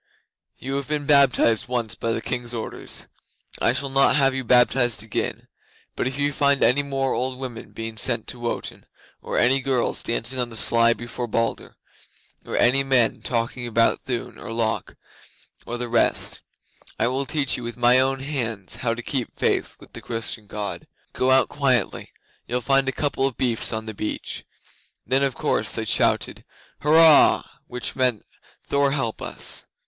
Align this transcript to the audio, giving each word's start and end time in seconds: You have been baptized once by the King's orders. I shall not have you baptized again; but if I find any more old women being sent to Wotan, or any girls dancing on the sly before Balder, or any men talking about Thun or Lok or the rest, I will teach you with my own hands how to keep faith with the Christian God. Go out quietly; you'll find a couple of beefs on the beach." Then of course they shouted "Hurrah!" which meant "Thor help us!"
You 0.57 0.77
have 0.77 0.87
been 0.87 1.05
baptized 1.05 1.67
once 1.67 1.93
by 1.93 2.11
the 2.11 2.23
King's 2.23 2.55
orders. 2.55 3.05
I 3.59 3.71
shall 3.71 3.91
not 3.91 4.15
have 4.15 4.33
you 4.33 4.43
baptized 4.43 5.03
again; 5.03 5.47
but 5.95 6.07
if 6.07 6.19
I 6.19 6.31
find 6.31 6.63
any 6.63 6.81
more 6.81 7.13
old 7.13 7.37
women 7.37 7.71
being 7.71 7.97
sent 7.97 8.25
to 8.29 8.39
Wotan, 8.39 8.87
or 9.21 9.37
any 9.37 9.61
girls 9.61 10.01
dancing 10.01 10.39
on 10.39 10.49
the 10.49 10.55
sly 10.55 10.93
before 10.93 11.27
Balder, 11.27 11.77
or 12.47 12.57
any 12.57 12.83
men 12.83 13.21
talking 13.21 13.67
about 13.67 14.01
Thun 14.05 14.39
or 14.39 14.51
Lok 14.51 14.95
or 15.67 15.77
the 15.77 15.87
rest, 15.87 16.41
I 16.97 17.07
will 17.07 17.27
teach 17.27 17.55
you 17.55 17.61
with 17.61 17.77
my 17.77 17.99
own 17.99 18.21
hands 18.21 18.77
how 18.77 18.95
to 18.95 19.03
keep 19.03 19.37
faith 19.37 19.75
with 19.79 19.93
the 19.93 20.01
Christian 20.01 20.47
God. 20.47 20.87
Go 21.13 21.29
out 21.29 21.47
quietly; 21.47 22.11
you'll 22.47 22.61
find 22.61 22.89
a 22.89 22.91
couple 22.91 23.27
of 23.27 23.37
beefs 23.37 23.71
on 23.71 23.85
the 23.85 23.93
beach." 23.93 24.45
Then 25.05 25.21
of 25.21 25.35
course 25.35 25.73
they 25.75 25.85
shouted 25.85 26.43
"Hurrah!" 26.79 27.43
which 27.67 27.95
meant 27.95 28.25
"Thor 28.65 28.93
help 28.93 29.21
us!" 29.21 29.67